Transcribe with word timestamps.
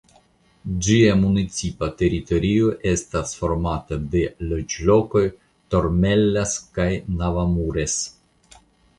Ĝia 0.85 1.15
municipa 1.23 1.89
teritorio 1.97 2.71
estas 2.91 3.33
formata 3.41 3.99
de 4.15 4.23
loĝlokoj 4.53 5.23
Tormellas 5.75 6.55
kaj 6.79 6.89
Navamures. 7.19 7.99